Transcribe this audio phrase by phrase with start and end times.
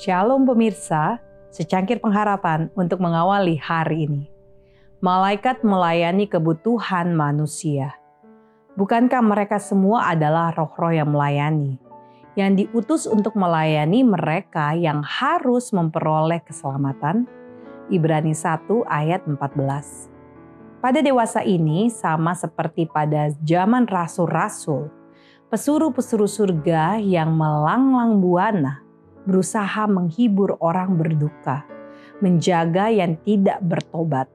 [0.00, 1.20] Shalom pemirsa,
[1.52, 4.32] secangkir pengharapan untuk mengawali hari ini.
[5.04, 8.00] Malaikat melayani kebutuhan manusia.
[8.80, 11.76] Bukankah mereka semua adalah roh-roh yang melayani,
[12.32, 17.28] yang diutus untuk melayani mereka yang harus memperoleh keselamatan?
[17.92, 20.80] Ibrani 1 ayat 14.
[20.80, 24.88] Pada dewasa ini sama seperti pada zaman rasul-rasul,
[25.52, 28.88] pesuruh-pesuruh surga yang melanglang buana
[29.30, 31.62] berusaha menghibur orang berduka,
[32.18, 34.26] menjaga yang tidak bertobat,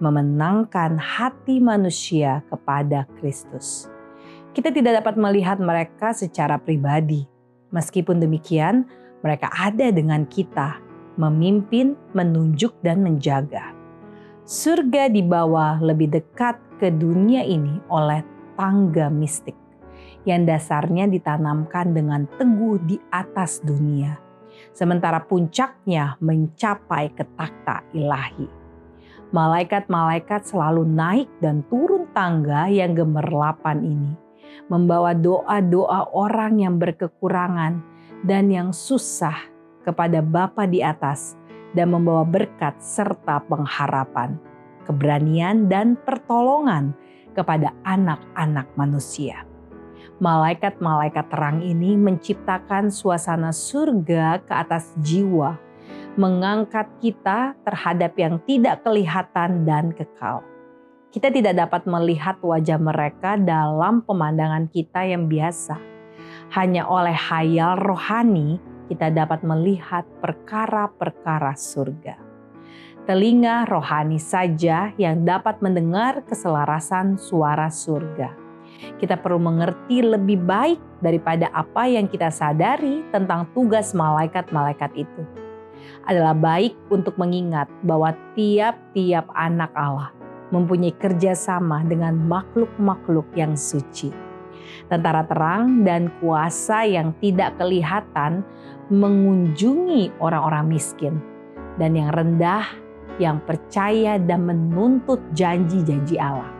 [0.00, 3.92] memenangkan hati manusia kepada Kristus.
[4.56, 7.28] Kita tidak dapat melihat mereka secara pribadi.
[7.70, 8.88] Meskipun demikian,
[9.20, 10.80] mereka ada dengan kita,
[11.20, 13.76] memimpin, menunjuk, dan menjaga.
[14.48, 18.24] Surga dibawa lebih dekat ke dunia ini oleh
[18.58, 19.54] tangga mistik
[20.28, 24.20] yang dasarnya ditanamkan dengan teguh di atas dunia,
[24.72, 28.48] sementara puncaknya mencapai ke takhta ilahi.
[29.30, 34.12] Malaikat-malaikat selalu naik dan turun tangga yang gemerlapan ini,
[34.66, 37.78] membawa doa-doa orang yang berkekurangan
[38.26, 39.38] dan yang susah
[39.86, 41.38] kepada Bapa di atas
[41.78, 44.34] dan membawa berkat serta pengharapan,
[44.82, 46.90] keberanian dan pertolongan
[47.30, 49.49] kepada anak-anak manusia
[50.20, 55.56] malaikat-malaikat terang ini menciptakan suasana surga ke atas jiwa,
[56.20, 60.44] mengangkat kita terhadap yang tidak kelihatan dan kekal.
[61.10, 65.74] Kita tidak dapat melihat wajah mereka dalam pemandangan kita yang biasa.
[66.54, 72.14] Hanya oleh hayal rohani kita dapat melihat perkara-perkara surga.
[73.10, 78.39] Telinga rohani saja yang dapat mendengar keselarasan suara surga
[79.00, 85.22] kita perlu mengerti lebih baik daripada apa yang kita sadari tentang tugas malaikat-malaikat itu.
[86.04, 90.12] Adalah baik untuk mengingat bahwa tiap-tiap anak Allah
[90.50, 94.12] mempunyai kerjasama dengan makhluk-makhluk yang suci.
[94.86, 98.42] Tentara terang dan kuasa yang tidak kelihatan
[98.90, 101.22] mengunjungi orang-orang miskin
[101.78, 102.66] dan yang rendah
[103.22, 106.59] yang percaya dan menuntut janji-janji Allah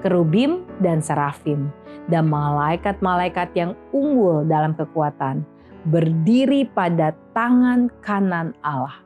[0.00, 1.70] kerubim dan serafim,
[2.10, 5.46] dan malaikat-malaikat yang unggul dalam kekuatan,
[5.86, 9.02] berdiri pada tangan kanan Allah.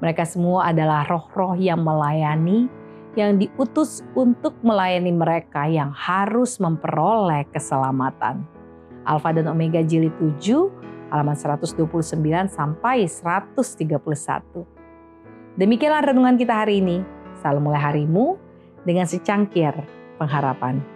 [0.00, 2.68] Mereka semua adalah roh-roh yang melayani,
[3.14, 8.42] yang diutus untuk melayani mereka yang harus memperoleh keselamatan.
[9.06, 11.78] Alfa dan Omega jilid 7 halaman 129
[12.50, 14.66] sampai 131.
[15.54, 17.06] Demikianlah renungan kita hari ini.
[17.38, 18.34] Salam mulai harimu
[18.82, 19.78] dengan secangkir
[20.18, 20.93] pengharapan.